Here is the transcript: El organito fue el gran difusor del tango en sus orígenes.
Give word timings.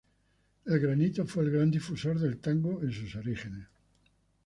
El 0.65 0.73
organito 0.73 1.27
fue 1.27 1.43
el 1.43 1.51
gran 1.51 1.69
difusor 1.69 2.17
del 2.19 2.39
tango 2.39 2.81
en 2.81 2.91
sus 2.91 3.15
orígenes. 3.17 3.67